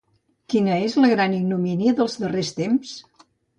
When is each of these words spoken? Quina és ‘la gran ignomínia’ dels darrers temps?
Quina 0.53 0.77
és 0.85 0.95
‘la 1.03 1.09
gran 1.11 1.37
ignomínia’ 1.41 1.95
dels 2.01 2.19
darrers 2.25 2.53
temps? 2.65 2.99